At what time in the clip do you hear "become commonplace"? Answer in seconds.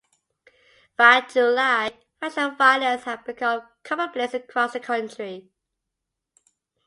3.23-4.33